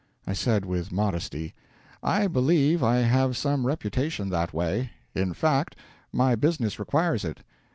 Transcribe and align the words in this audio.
I 0.25 0.33
said, 0.33 0.65
with 0.65 0.91
modesty: 0.91 1.53
"I 2.01 2.25
believe 2.25 2.81
I 2.81 2.95
have 3.01 3.37
some 3.37 3.67
reputation 3.67 4.29
that 4.29 4.51
way. 4.51 4.89
In 5.13 5.31
fact, 5.35 5.75
my 6.11 6.33
business 6.33 6.79
requires 6.79 7.23
it." 7.23 7.41